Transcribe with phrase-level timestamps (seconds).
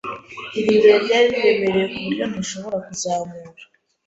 [0.59, 3.47] Iri buye ryari riremereye kuburyo ntashobora kuzamura.